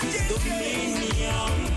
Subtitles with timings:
[0.00, 1.67] Dominion.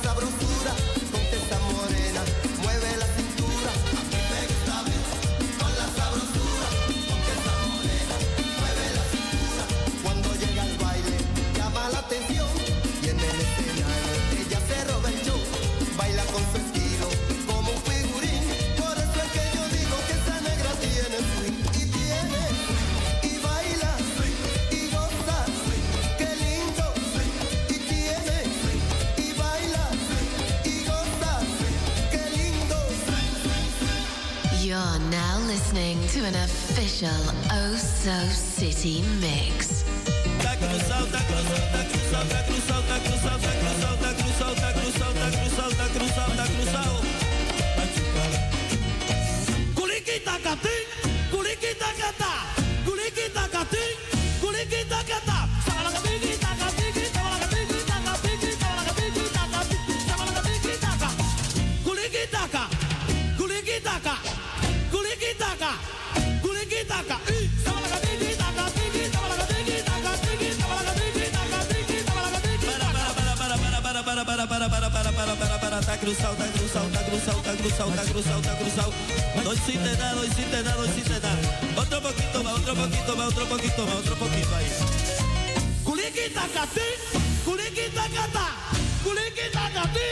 [0.00, 0.41] sabrosa.
[34.92, 37.08] are now listening to an official
[37.50, 39.71] Oh So City mix.
[76.02, 78.92] cruzado, está cruzado, está cruzado, está cruzado, está cruzado, está cruzado.
[79.44, 81.38] No hiciste nada, no hiciste nada, no hiciste nada.
[81.76, 84.66] Otro poquito más, otro poquito más, otro poquito más, otro poquito ahí.
[85.84, 86.88] Culiquita catí,
[87.44, 88.48] culiquita catá,
[89.04, 90.08] culiquita catí,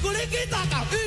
[0.00, 1.02] culiquita catí.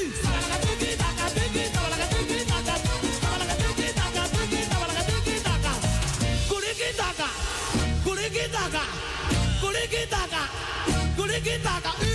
[9.63, 10.55] Culiquita catí,
[11.15, 12.14] culiquita catí.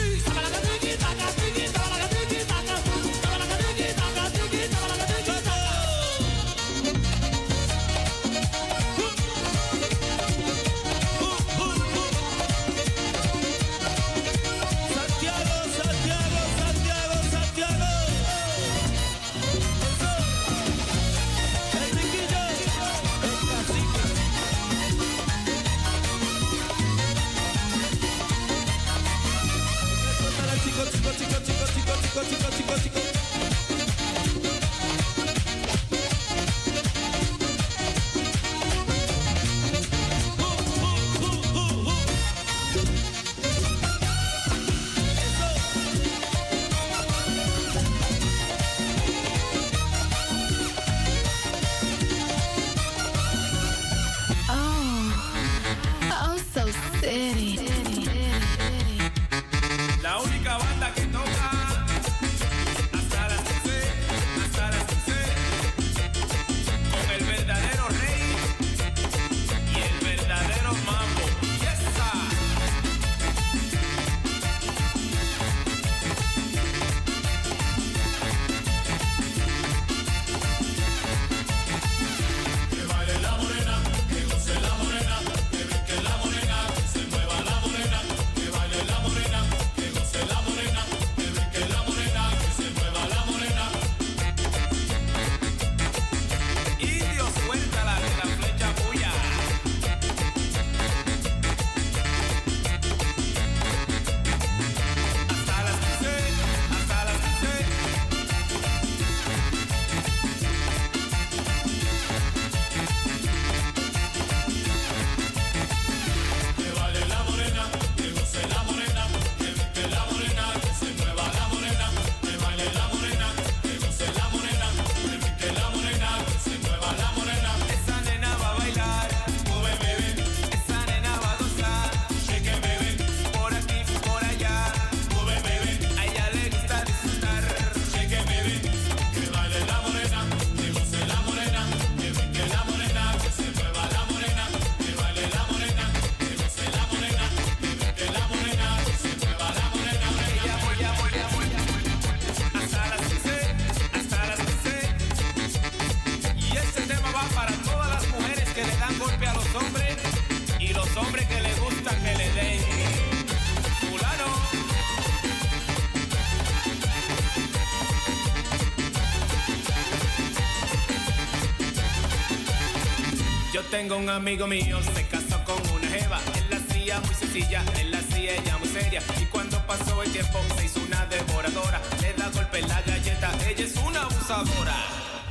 [174.10, 176.20] un amigo mío se casó con una jeva.
[176.34, 179.00] Él la hacía muy sencilla, él la hacía ella muy seria.
[179.20, 181.80] Y cuando pasó el tiempo se hizo una devoradora.
[182.02, 184.76] Le da golpe la galleta, ella es una abusadora.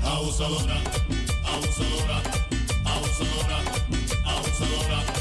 [0.04, 0.78] Abusadora,
[1.46, 2.22] abusadora,
[2.86, 3.58] abusadora,
[4.26, 5.19] abusadora.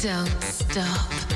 [0.00, 1.29] Don't stop.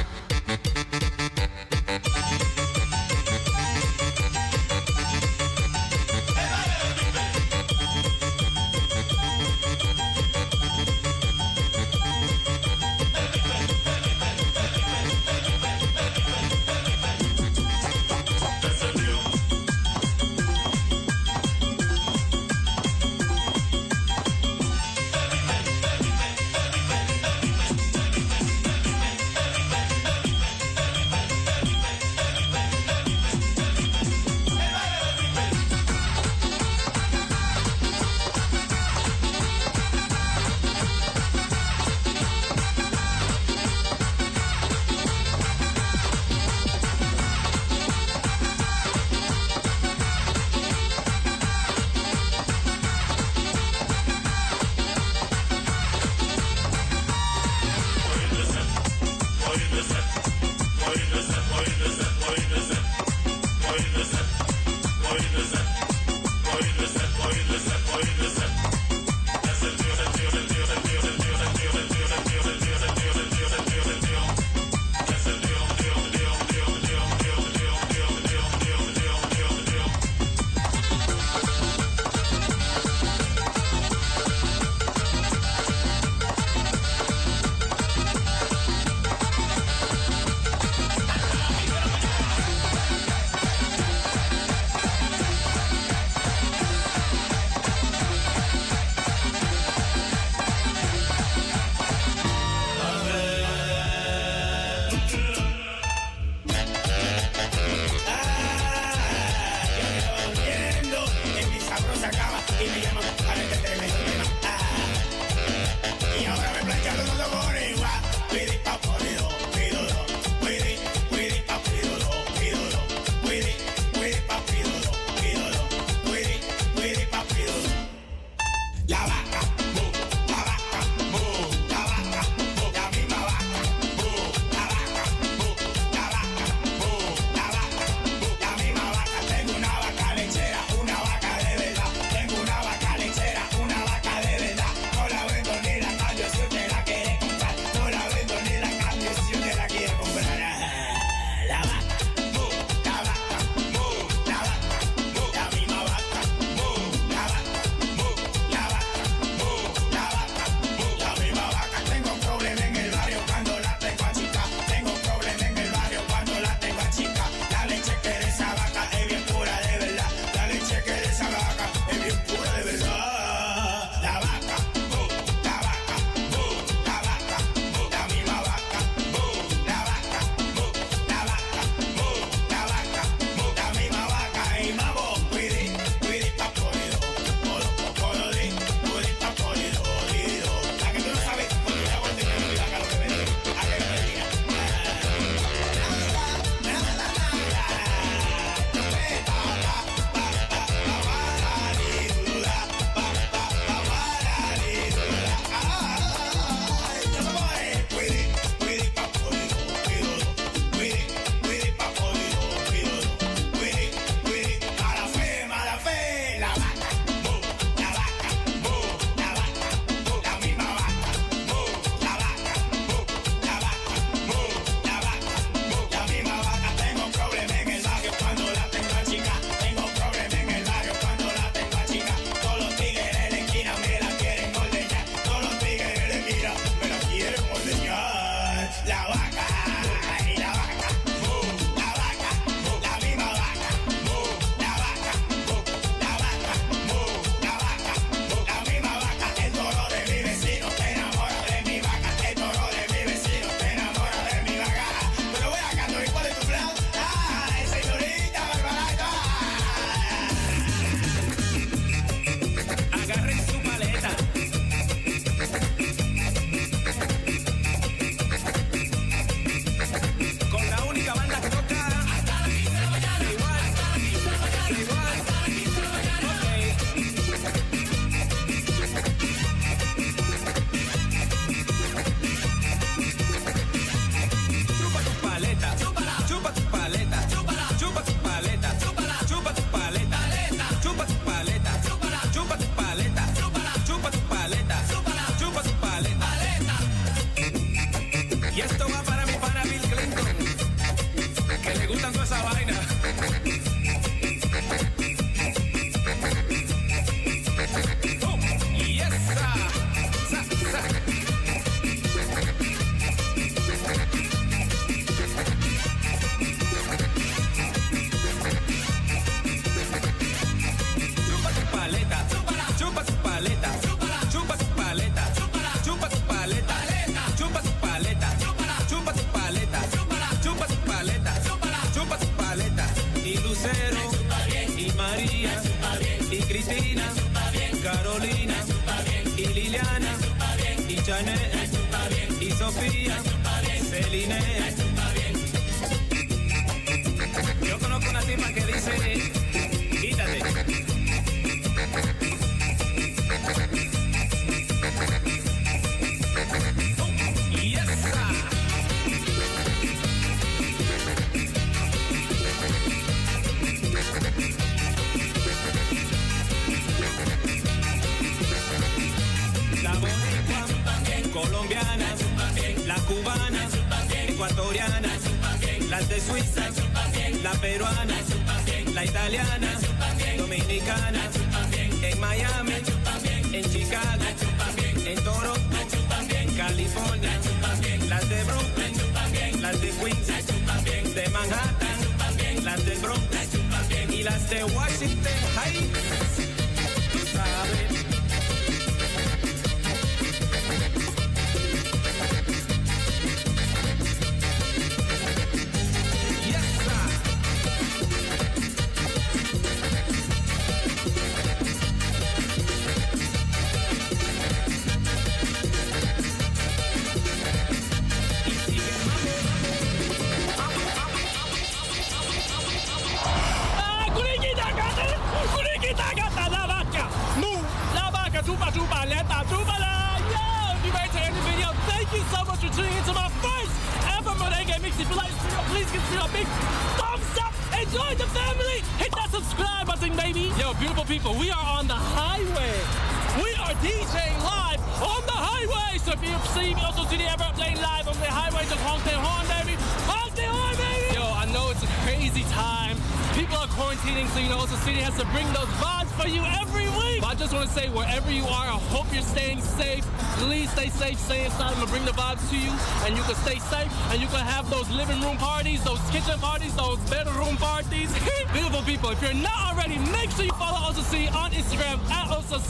[298.55, 298.94] Y esto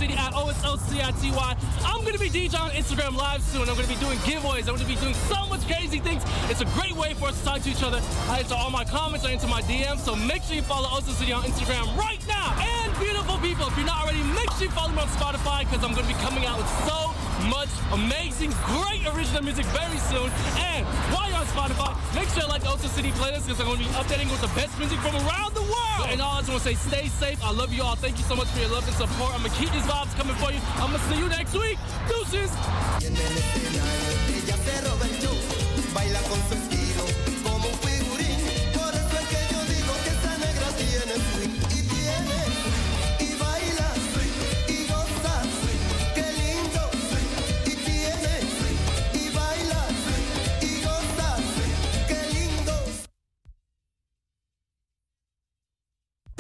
[0.05, 1.57] City at O S O C I T Y.
[1.81, 3.63] I'm gonna be DJ on Instagram live soon.
[3.69, 4.69] I'm gonna be doing giveaways.
[4.69, 6.23] I'm gonna be doing so much crazy things.
[6.51, 8.01] It's a great way for us to talk to each other.
[8.29, 10.01] I answer all my comments, I answer my DMs.
[10.05, 12.53] So make sure you follow Oso City on Instagram right now.
[12.61, 15.83] And beautiful people, if you're not already, make sure you follow me on Spotify because
[15.83, 17.17] I'm gonna be coming out with so
[17.49, 20.29] much amazing, great original music very soon.
[20.61, 20.85] And
[21.17, 23.81] while you're on Spotify, make sure you like the Oso City playlist because I'm gonna
[23.81, 25.54] be updating with the best music from around.
[26.11, 27.43] And all I just wanna say, stay safe.
[27.45, 27.97] I love you all.
[27.97, 29.35] Thank you so much for your love and support.
[29.35, 30.61] I'm gonna keep these vibes coming for you.
[30.77, 31.79] I'm gonna see you next week.
[32.09, 32.51] Deuces.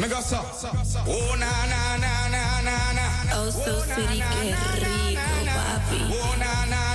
[0.04, 0.40] Me goza.
[1.08, 3.06] Oh na na na na na na.
[3.40, 4.52] Oh, so city, qué
[4.84, 6.00] rico, papi.
[6.12, 6.93] Oh na na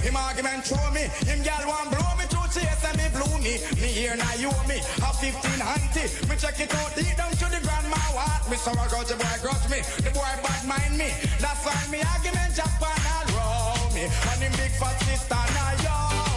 [0.00, 1.10] him argument show me.
[1.26, 3.54] Him gal want blow me through chase and me blew me.
[3.80, 6.08] Me here now you me, a 15 auntie.
[6.28, 8.42] Me check it out deep down to the grandma what.
[8.50, 11.10] Me so I got the boy grudge me, the boy bad mind me.
[11.38, 14.04] That's why me argument Japan and roll me.
[14.06, 16.27] And him big fat sister now yo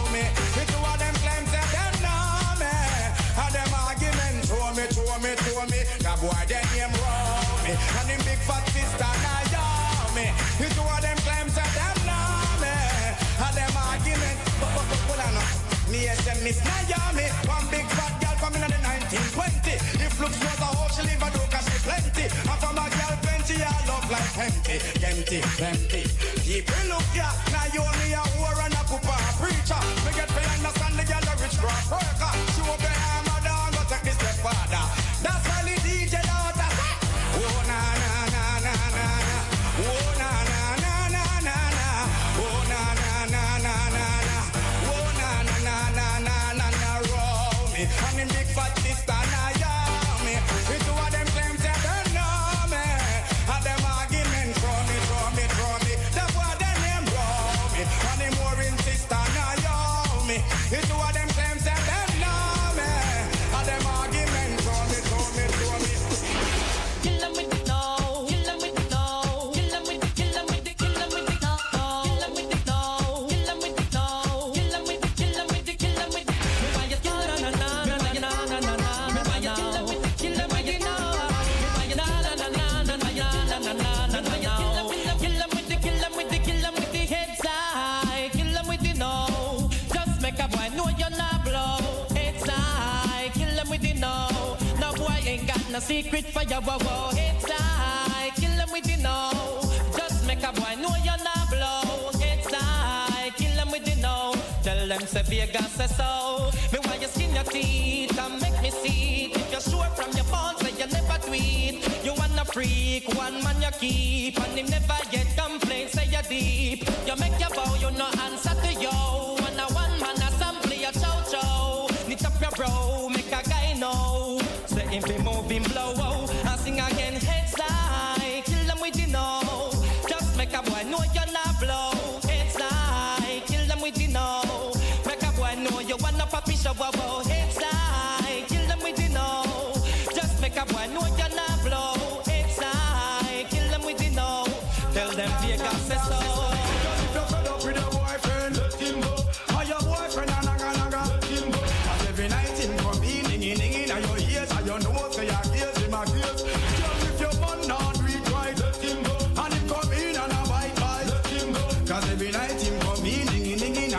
[16.42, 19.78] Miss Naomi, one big fat girl from in the 1920.
[20.02, 22.26] If looks was a hoe, she live a do 'cause she plenty.
[22.26, 24.76] And from a girl plenty, I love like empty,
[25.06, 26.02] empty, empty.
[26.42, 27.30] People look ya,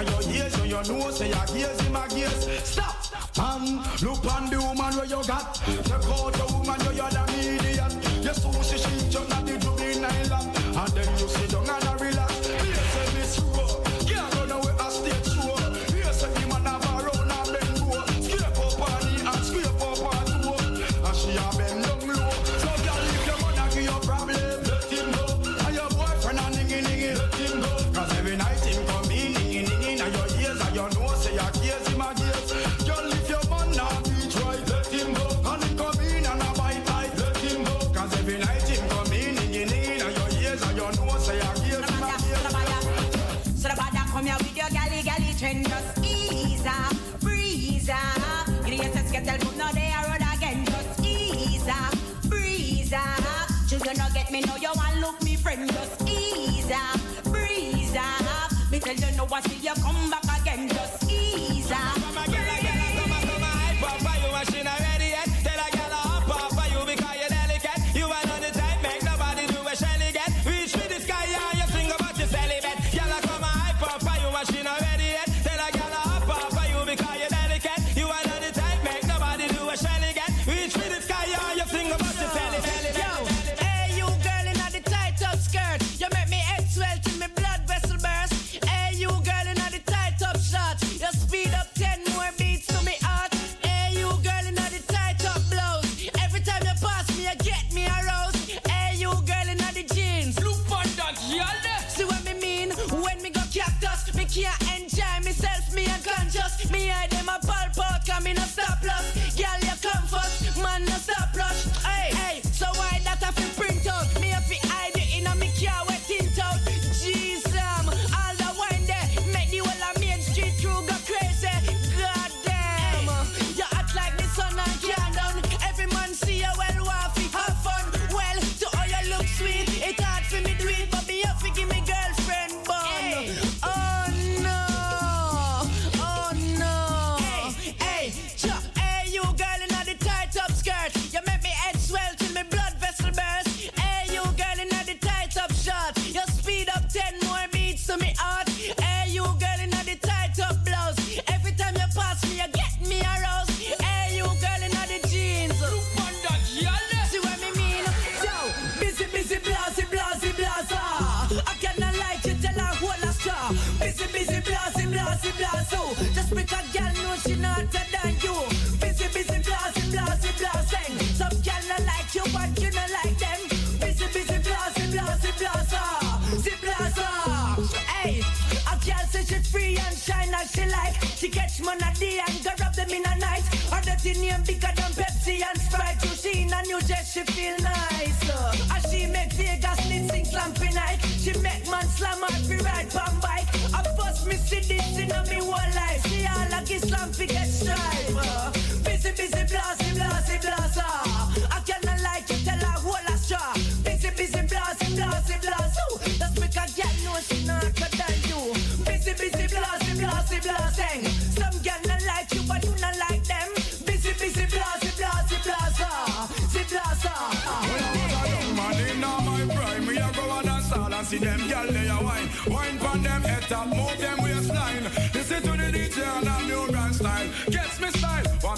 [0.03, 2.63] And you hear, so you know, say I gaze him a gaze.
[2.63, 2.95] Stop.
[3.37, 5.55] And look on the woman where you got.
[5.55, 7.93] Check out the woman where you're the median.
[8.23, 10.33] You see she, she, you're not the juvenile.
[10.75, 11.92] And then you see young and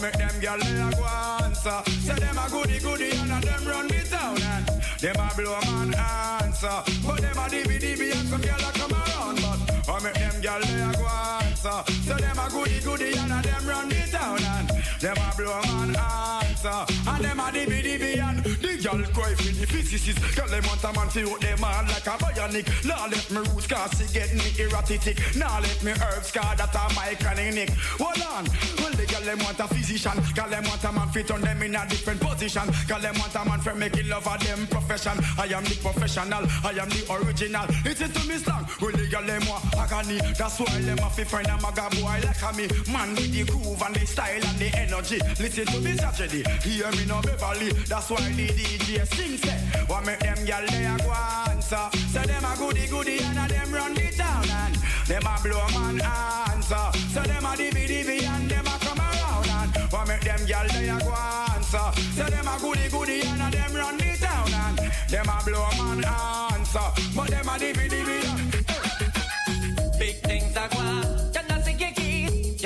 [0.05, 1.05] make them girl lay a go
[1.43, 1.81] answer.
[2.05, 4.67] Say them a goody goody and a them run me down and
[5.01, 6.77] them a blow man answer.
[7.05, 10.41] But them a dibby dibby and some girl a come around but I make them
[10.41, 11.07] girl lay a go
[11.41, 11.91] answer.
[12.05, 15.61] Say them a goody goody and a them run me down and them a blow
[15.73, 16.44] man answer.
[16.65, 20.17] And them a dibby dibby and the gyal cry for the physicist.
[20.33, 22.65] Gyal them want a man fi out them all like a bionic.
[22.83, 25.21] Now let me roots cause she get me erratic.
[25.35, 27.69] Now let me herbs cause that a my clinic.
[28.01, 28.45] Hold on.
[28.81, 30.17] Well the gyal them want a physician.
[30.33, 32.65] Gyal them want a man fit on them in a different position.
[32.89, 35.21] Gyal them want a man for making love of them profession.
[35.37, 36.49] I am the professional.
[36.65, 37.65] I am the original.
[37.85, 38.65] It is to me slang.
[38.81, 40.17] Well the gyal them want agony.
[40.33, 42.65] That's why them a fi find a maga boy like a me.
[42.89, 45.21] Man with the groove and the style and the energy.
[45.37, 46.54] Listen to me tragedy.
[46.63, 47.71] Hear me no Beverly.
[47.87, 49.49] That's why the DJ sing say.
[49.49, 49.85] Eh.
[49.87, 51.11] What make them gyal they a go
[51.51, 51.89] answer?
[52.13, 54.75] Say them a goody goody and a them run the town and
[55.07, 56.85] them a blow man answer.
[57.13, 60.67] So them a dibby dibby and them a come around and what make them gyal
[60.73, 61.13] they a go
[61.53, 61.87] answer?
[62.15, 64.77] So them a goody goody and a them run the town and
[65.09, 66.87] them a blow man answer.
[67.15, 68.44] But them a dibby dibby.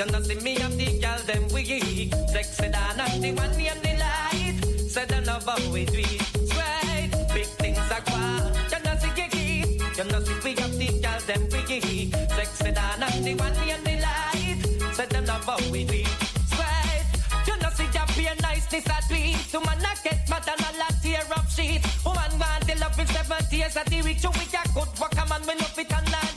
[0.00, 2.14] You know see me and the girl them weak.
[2.32, 4.88] Sexy than and the one and the light.
[4.88, 6.22] Say them love how we do it.
[6.48, 7.10] Straight.
[7.34, 8.50] Big things are gone.
[8.72, 9.78] You know see kiki.
[9.98, 12.14] You know see we have the girl them weak.
[12.32, 14.94] Sexy than and the one and the light.
[14.94, 16.06] Say them love how we do it.
[16.48, 17.04] Straight.
[17.46, 19.36] You know see ya be a niceness a tweet.
[19.52, 21.84] To man a get mad and a lot tear up sheet.
[22.06, 24.22] Woman want the love in seven tears at the week.
[24.22, 26.29] You we a good work a man we love it and not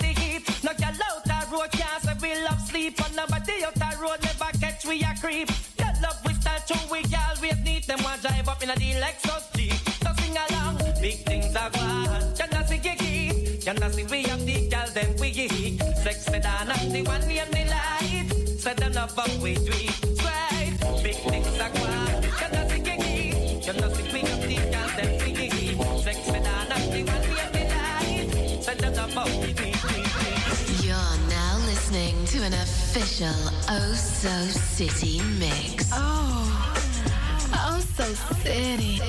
[4.94, 5.50] we a creep.
[5.78, 8.00] That love we statue, we always need them.
[8.04, 9.74] One drive up in a Lexus Jeep.
[10.04, 12.34] So sing along, big things are gone.
[12.38, 13.62] Can I see you keep?
[13.64, 15.82] Can I see we have the girl, then we eat.
[16.04, 18.60] Sex sedan, I'm the one we have the light.
[18.60, 19.96] Set them up, up we tweet.
[20.24, 22.24] Right, big things are gone.
[22.40, 22.54] Can
[24.14, 24.90] we have the girl,
[25.38, 25.76] we.
[26.04, 26.18] Sex
[27.04, 28.62] one we have the.
[28.62, 29.63] Set them.
[32.96, 33.34] official
[33.70, 35.90] Oh So City mix.
[35.92, 36.76] Oh,
[37.54, 38.04] Oh So
[38.44, 39.00] City.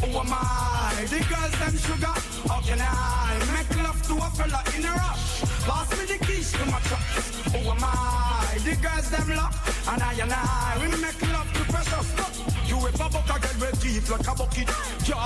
[0.00, 1.04] Who am I?
[1.08, 2.14] The girls them sugar.
[2.48, 5.40] How can I make love to a fella in a rush?
[5.66, 5.97] Boss
[9.88, 12.34] and I and I we make love to precious stuff.
[12.68, 12.90] You a
[13.40, 14.68] girl with deep like a bucket?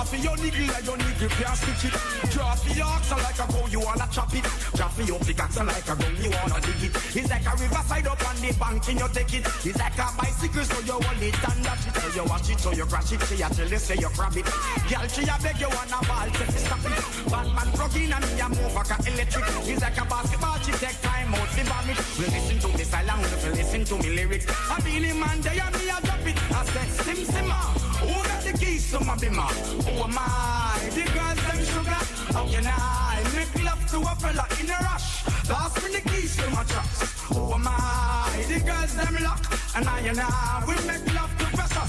[0.03, 1.93] For your niggle like your niggle can't stitch it.
[1.93, 4.45] For your oxen like a cow, you wanna chop it.
[4.75, 6.95] Draw for your pickaxe like a gun, you wanna dig it.
[7.15, 9.47] It's like a riverside up the bank and you take it.
[9.63, 11.95] It's like a bicycle, so you hold it and dash it.
[11.95, 13.21] So you watch it, so you crash it.
[13.23, 14.45] She a tell you say you grab it.
[14.91, 16.91] Girl, she a beg you wanna ball, take it, stop it.
[17.31, 19.45] Batman plug in and me a move like a electric.
[19.63, 21.99] It's like a basketball, she take time out, the vomit.
[22.19, 24.45] We listen to me silent, we listen to me lyrics.
[24.67, 26.37] I feel him and they and me a drop it.
[26.51, 27.71] I say, sim simma, ah,
[28.03, 29.47] who got the keys to my bimmer?
[29.87, 30.83] Who am I?
[30.91, 32.01] The girls them sugar.
[32.35, 35.23] How can I make love to a fella in a rush?
[35.47, 37.12] Pass me the keys to my trucks.
[37.35, 38.45] Oh Am I?
[38.47, 39.41] The girls them lock,
[39.75, 41.87] and I and I we make love to pressure.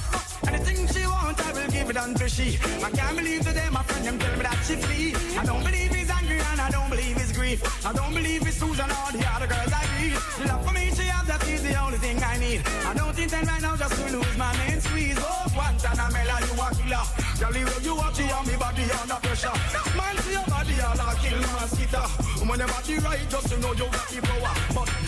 [0.48, 2.58] Anything she want, I will give it unto she.
[2.82, 5.14] I can't believe today my friend them tell me that she flee.
[5.38, 7.60] I don't believe he's angry and I don't believe he's grief.
[7.84, 10.48] I don't believe it's Susan or the other girls I read.
[10.48, 12.62] Love for me, she have that is the only thing I need.
[12.86, 15.18] I don't intend right now just to lose my main squeeze.
[15.18, 17.04] Oh, Guantanamela, you a killer.
[17.40, 19.56] Girl, you you watch you on me body under pressure.
[19.96, 22.02] Man, see your body all a kill mosquito.
[22.46, 24.54] When your body right, just to know you got the power.
[24.74, 25.03] But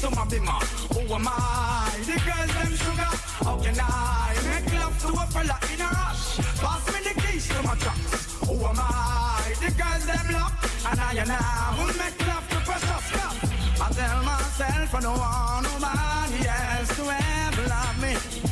[0.00, 0.60] to my bimmer?
[0.94, 1.90] Who am I?
[2.04, 3.12] The girls them sugar.
[3.44, 6.36] How can I make love to a fella in a rush?
[6.60, 8.34] Pass me the keys to my trucks.
[8.46, 9.54] Who am I?
[9.60, 10.52] The girls them lock,
[10.90, 13.36] and I and I will make love to precious stuff.
[13.80, 18.45] I tell myself I don't want nobody else to ever love me.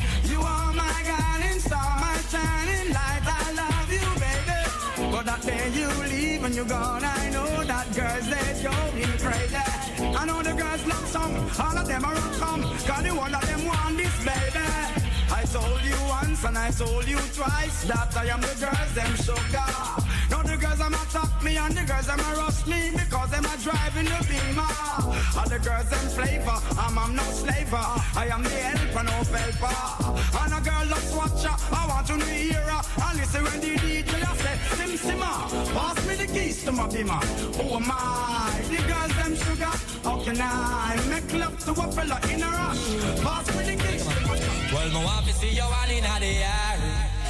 [5.45, 9.55] Day you leave and you're gone, I know that girls they go me crazy.
[10.17, 13.45] I know the girls love some, all of them are come, cause the one of
[13.45, 15.04] them want this, baby.
[15.31, 19.15] I told you once and I told you twice that I am the girls them
[19.15, 19.71] sugar.
[20.29, 23.57] Now the girls them attack me and the girls a rush me because them are
[23.57, 24.73] driving the beamer.
[25.37, 27.85] And the girls them flavor, I'm, I'm no slaver.
[28.15, 29.75] I am the helper, no helper.
[30.41, 32.81] And a girl loves watcher, I want to hear her.
[33.09, 36.71] And listen when the DJ I say, Sim Simma, ah, pass me the keys to
[36.71, 37.19] my beamer.
[37.59, 38.61] Am I?
[38.69, 39.73] The girls them sugar.
[40.03, 43.21] How can I make love to a fella in a rush?
[43.21, 44.64] Pass me the kiss.
[44.75, 46.75] Well, my want to see you all in the air.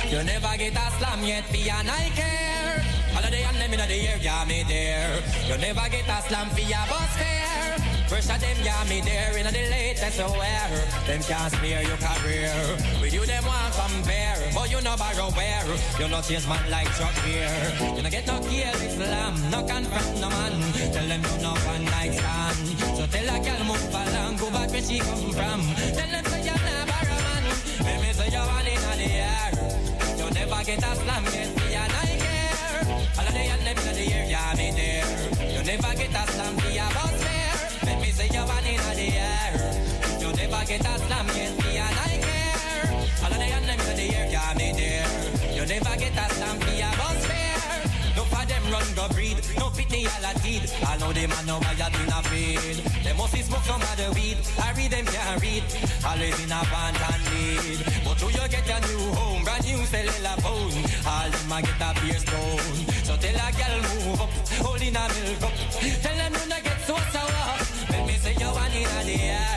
[0.10, 2.81] You never get a slam yet, for your I care.
[3.13, 5.21] All of the and them in the air, yeah, me there.
[5.45, 7.77] You never get a slam for your bus fare.
[8.10, 10.69] First of them, yeah, me there in the latest wear.
[11.05, 12.53] Them can't spare your career.
[12.99, 14.41] With you, them want compare.
[14.55, 15.65] But you know borrow where.
[15.99, 17.53] You not chase man like Chuck here.
[17.95, 19.34] You no get no kill Islam.
[19.51, 20.53] No confront no man.
[20.93, 22.58] Tell them you no one night stand.
[22.97, 24.38] So tell a girl move along.
[24.38, 25.62] Go back where she come from.
[25.93, 26.35] Tell them
[27.83, 29.51] Let me say you're one in the air.
[30.17, 31.25] You'll never get a slam
[50.45, 50.63] teed.
[50.86, 52.77] I know them and know why you in a feed.
[53.03, 54.38] They must smoke some other weed.
[54.62, 55.63] I read them can't read.
[56.05, 57.79] Always in a pant and lead.
[58.05, 60.75] But till you get a new home, brand new cellular phone.
[61.10, 62.77] All them a get a beer stone.
[63.08, 64.31] So tell a girl move up,
[64.62, 65.55] holding a milk up.
[66.03, 67.58] Tell them you not get so sour.
[67.91, 69.55] Let me say you one in the air.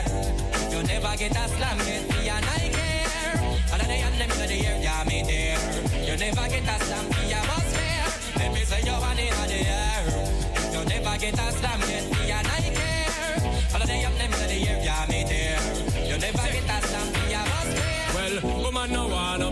[0.73, 3.35] You never get a slam yet, me and I care.
[3.71, 5.59] All of the and them in the air, yeah me there.
[6.07, 8.09] You never get a slam, me a bus fare.
[8.37, 10.28] Let me say you one in the air.
[11.19, 13.43] Get a slam me I care.
[13.73, 14.55] All of the and them the
[15.27, 15.59] me.
[16.07, 18.11] You never get a slam, me a bus fare.
[18.15, 19.48] Well, woman no bait.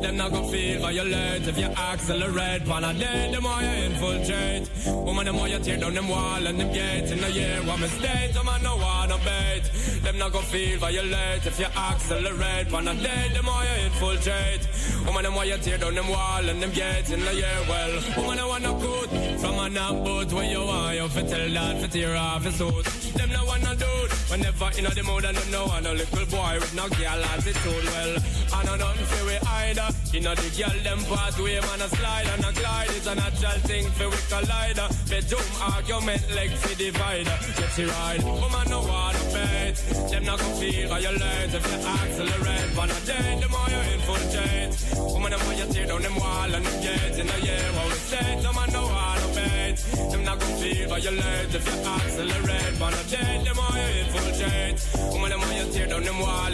[0.00, 2.66] Them not gonna feel violate if you accelerate.
[2.68, 4.70] One a day, the more you infiltrate.
[4.86, 7.60] Woman, the more you tear down them wall and them gates in the year.
[7.64, 9.64] One mistake, woman no wanna bait.
[10.02, 12.70] Them not gonna feel violate if you accelerate.
[12.70, 14.68] One a day, the more you infiltrate.
[15.04, 17.58] Woman, the more you tear down them wall and them gates in the year.
[17.68, 20.96] Well, woman, I wanna good from a knock boat where you want.
[20.96, 22.84] You fit tell that fit tear off his suit.
[23.16, 23.92] Them no wanna do.
[24.30, 27.84] Whenever in the mood and them no want a little boy with no girl attitude.
[27.92, 28.16] Well,
[28.52, 29.88] I know nothing for we either.
[30.12, 32.90] You know the girl them pathway man a slide and a glide.
[32.96, 34.88] It's a natural thing for we collider.
[35.10, 37.36] Bedroom argument like for divider.
[37.56, 38.22] Get she ride.
[38.24, 39.76] Woman no wanna bet.
[40.10, 42.70] Them not gonna feel violate if you accelerate.
[42.76, 44.72] But a day the more you infiltrate.
[45.12, 47.66] Woman the more you tear down them wall and them gates in the year.
[47.76, 49.76] What we say, the man no wanna bet.
[50.10, 52.74] Them not gonna feel violate if you accelerate.
[52.78, 53.97] But a day the more you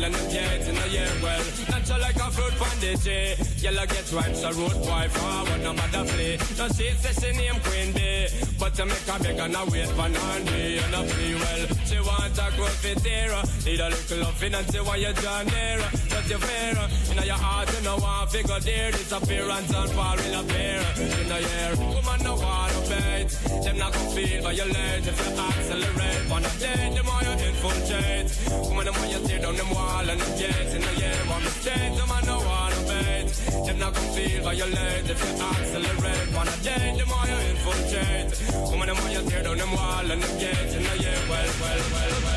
[0.05, 1.09] and them gates in the year.
[1.23, 3.33] Well, natural like a fruit from the tree.
[3.65, 6.37] Yellow get ripe, so road boy forward, no matter play.
[6.59, 9.89] No she say she name Queen Bee, but to make a beg and a wait
[9.97, 11.63] for Nandi and a free well.
[11.89, 13.33] She want a growth fit here,
[13.65, 15.91] need a little loving and she want you draw nearer.
[16.13, 16.89] Just your fear,
[17.19, 18.91] in your heart you know want figure there.
[18.91, 20.81] Disappearance and fall will appear
[21.21, 21.73] in the air.
[21.77, 23.29] Woman no wanna bait,
[23.65, 26.23] them not gonna feel violate if you accelerate.
[26.31, 28.29] On a day, the more you infiltrate.
[28.69, 31.21] Woman the more you tear down them wall and them gates in the air.
[31.35, 33.29] One mistake, the man no wanna bait.
[33.67, 36.29] Them not gonna feel violate if you accelerate.
[36.41, 38.33] On a day, the more you infiltrate.
[38.71, 41.23] Woman the more you tear down them wall and them gates in the air.
[41.31, 42.34] Well, well, well, well.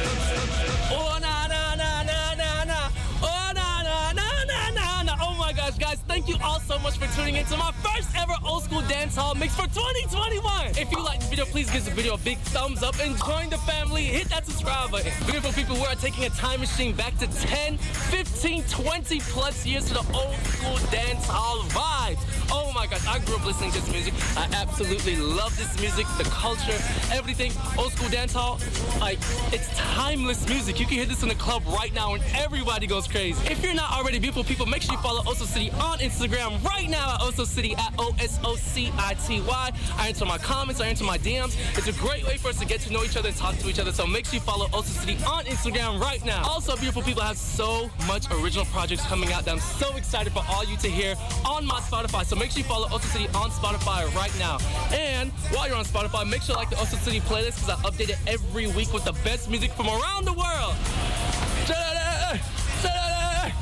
[6.17, 9.15] Thank you all so much for tuning in to my first ever old school dance
[9.15, 10.69] hall mix for 2021.
[10.69, 13.51] If you like this video, please give this video a big thumbs up and join
[13.51, 14.01] the family.
[14.01, 15.11] Hit that subscribe button.
[15.27, 19.85] Beautiful people, we are taking a time machine back to 10, 15, 20 plus years
[19.89, 22.25] to the old school dance hall vibes.
[22.51, 24.15] Oh my gosh, I grew up listening to this music.
[24.35, 26.79] I absolutely love this music, the culture,
[27.13, 27.51] everything.
[27.77, 28.59] Old school dance hall,
[28.99, 29.19] like
[29.53, 30.79] it's timeless music.
[30.79, 33.39] You can hear this in the club right now and everybody goes crazy.
[33.51, 36.87] If you're not already beautiful people, make sure you follow Oso City on Instagram right
[36.89, 39.71] now at Oso City at O S O C I T Y.
[39.97, 41.57] I answer my comments, I answer my DMs.
[41.77, 43.69] It's a great way for us to get to know each other and talk to
[43.69, 43.91] each other.
[43.91, 46.43] So make sure you follow Oso City on Instagram right now.
[46.43, 50.43] Also, beautiful people have so much original projects coming out that I'm so excited for
[50.49, 51.15] all you to hear
[51.45, 52.25] on my Spotify.
[52.25, 54.59] So make sure you follow Oso City on Spotify right now.
[54.93, 57.75] And while you're on Spotify, make sure you like the Oso City playlist because I
[57.83, 60.75] update it every week with the best music from around the world.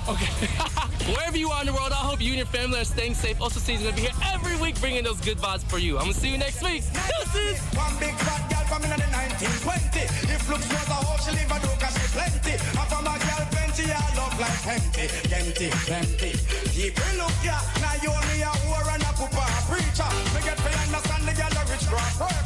[0.07, 0.29] Okay.
[1.13, 3.41] Wherever you are in the world, I hope you and your family are staying safe.
[3.41, 5.97] Also, Season gonna be here every week bringing those good vibes for you.
[5.97, 6.83] I'm gonna see you next week.
[7.73, 10.05] One big fat from in the 1920.
[10.29, 12.53] If looks was a she live a she plenty.
[12.85, 13.17] From a
[13.49, 14.61] plenty, I love like
[17.17, 17.33] look.
[17.81, 20.09] Now you a whore and a pooper, a preacher.
[20.45, 20.69] Get to
[21.49, 22.44] the rich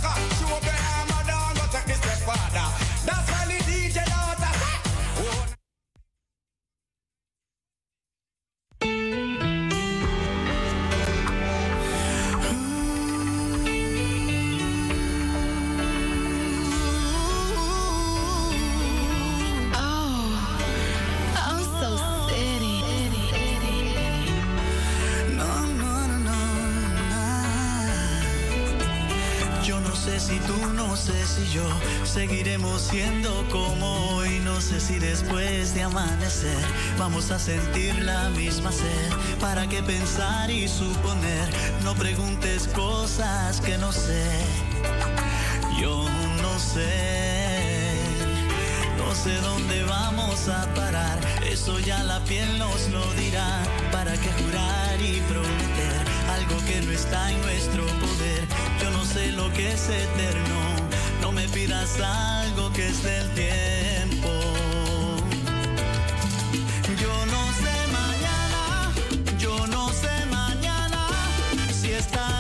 [32.80, 34.40] siendo como hoy.
[34.40, 36.64] No sé si después de amanecer
[36.98, 39.12] vamos a sentir la misma sed.
[39.40, 41.50] ¿Para qué pensar y suponer?
[41.84, 44.46] No preguntes cosas que no sé.
[45.80, 46.08] Yo
[46.42, 47.30] no sé.
[48.98, 53.64] No sé dónde vamos a parar, eso ya la piel nos lo dirá.
[53.92, 58.48] ¿Para qué jurar y prometer algo que no está en nuestro poder?
[58.82, 60.69] Yo no sé lo que es eterno,
[61.70, 64.28] pidas algo que es del tiempo.
[67.00, 68.92] Yo no sé mañana,
[69.38, 71.08] yo no sé mañana
[71.72, 72.39] si estaremos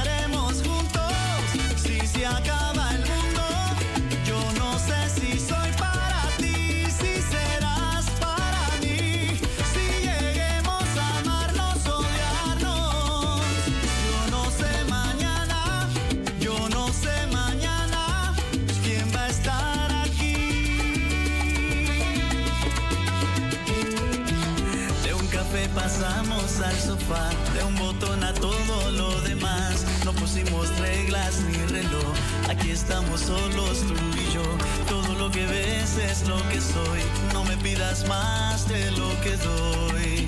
[25.74, 29.86] pasamos al sofá, de un botón a todo lo demás.
[30.06, 32.14] No pusimos reglas ni reloj,
[32.50, 34.43] aquí estamos solos tú y yo.
[34.88, 37.02] Todo lo que ves es lo que soy,
[37.34, 40.19] no me pidas más de lo que doy.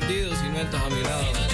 [0.00, 1.49] Perdido si no estás a mi lado.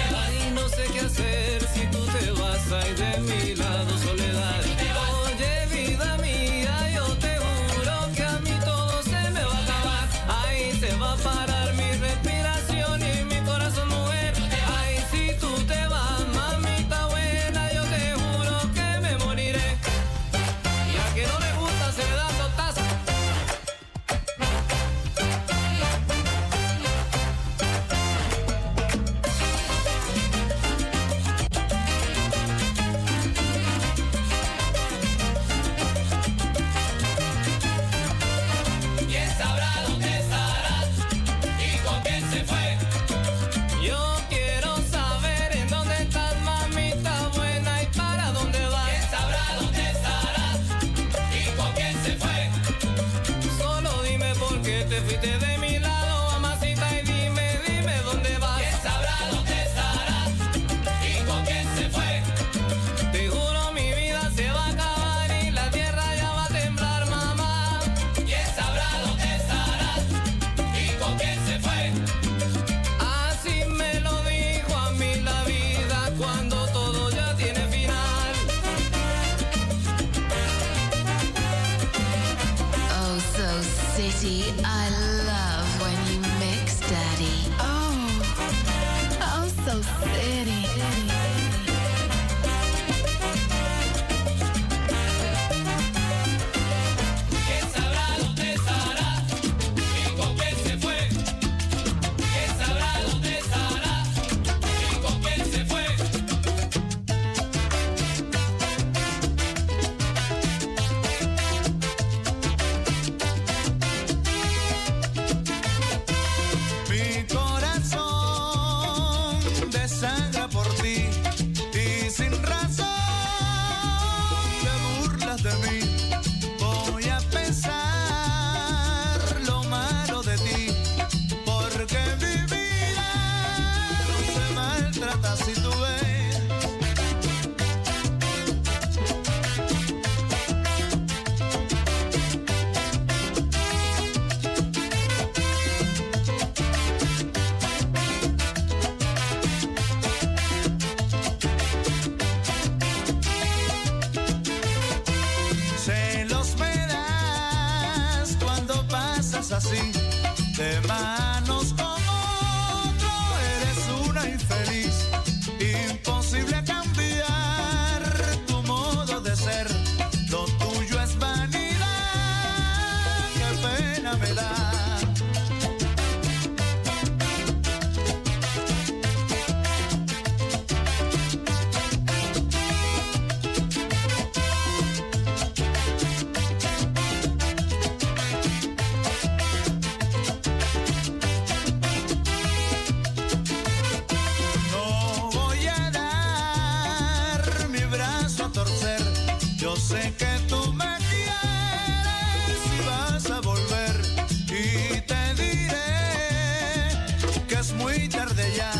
[207.47, 208.71] que es muy tarde ya.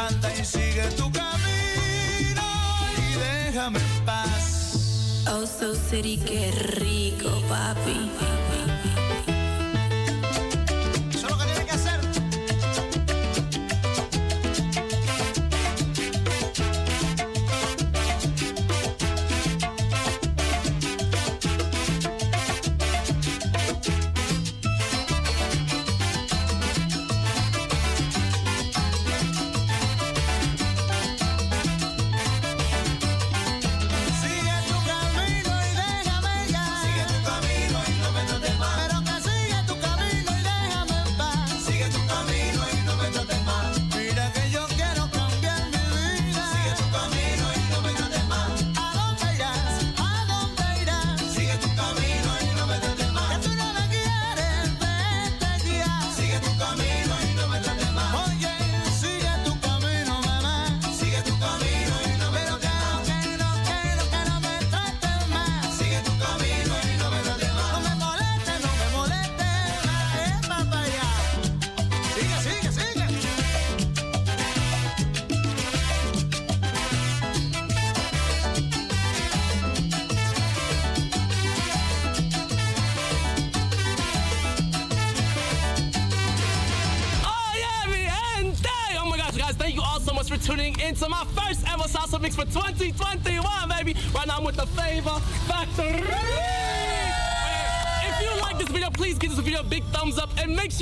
[0.00, 2.46] Anda y sigue tu camino
[2.98, 5.24] y déjame en paz.
[5.28, 8.10] Oh, so city, qué rico, papi.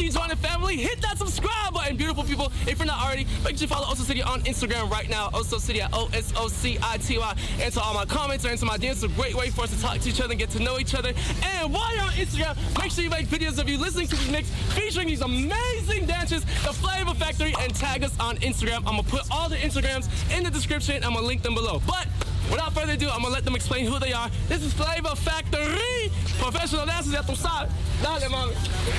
[0.02, 0.76] Join the family.
[0.76, 2.50] Hit that subscribe button, beautiful people.
[2.66, 5.28] If you're not already, make sure you follow Oso City on Instagram right now.
[5.28, 7.36] Oso City at O S O C I T Y.
[7.60, 8.92] Answer all my comments or answer my DMs.
[8.92, 10.78] It's a great way for us to talk to each other and get to know
[10.78, 11.12] each other.
[11.42, 14.30] And while you're on Instagram, make sure you make videos of you listening to this
[14.30, 18.78] mix featuring these amazing dancers, the Flavor Factory, and tag us on Instagram.
[18.78, 21.04] I'm gonna put all the Instagrams in the description.
[21.04, 21.80] I'm gonna link them below.
[21.86, 22.08] But
[22.50, 24.30] Without further ado, I'm gonna let them explain who they are.
[24.48, 27.68] This is Flavor Factory, professional dancers at Tosar.
[28.02, 28.54] Dale, mami.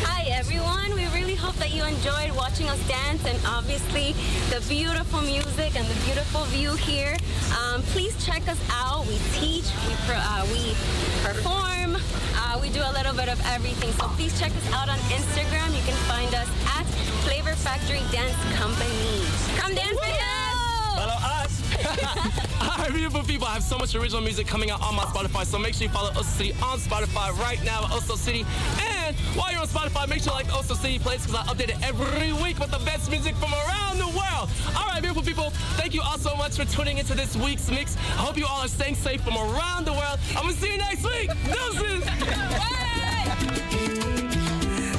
[0.07, 4.13] Hi everyone, we really hope that you enjoyed watching us dance and obviously
[4.49, 7.15] the beautiful music and the beautiful view here.
[7.59, 9.05] Um, please check us out.
[9.07, 10.73] We teach, we, pro- uh, we
[11.21, 11.97] perform,
[12.35, 13.91] uh, we do a little bit of everything.
[13.93, 15.75] So please check us out on Instagram.
[15.75, 16.85] You can find us at
[17.27, 19.21] Flavor Factory Dance Company.
[19.59, 20.55] Come dance with us!
[20.97, 22.51] Follow us.
[22.85, 23.47] Right, beautiful people.
[23.47, 25.89] I have so much original music coming out on my Spotify, so make sure you
[25.89, 28.45] follow Oso City on Spotify right now, Oso City.
[28.79, 31.69] And while you're on Spotify, make sure you like Oso City plays because I update
[31.69, 34.49] it every week with the best music from around the world.
[34.77, 35.49] All right, beautiful people.
[35.77, 37.95] Thank you all so much for tuning into this week's mix.
[37.97, 40.19] I hope you all are staying safe from around the world.
[40.35, 41.29] I'm gonna see you next week.
[41.45, 42.03] Deuces.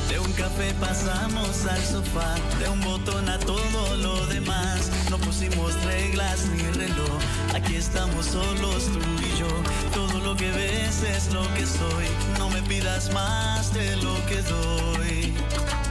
[0.09, 4.91] De un café pasamos al sofá, de un botón a todo lo demás.
[5.11, 7.21] No pusimos reglas ni reloj,
[7.57, 9.49] aquí estamos solos tú y yo.
[9.93, 12.07] Todo lo que ves es lo que soy,
[12.39, 15.86] no me pidas más de lo que doy.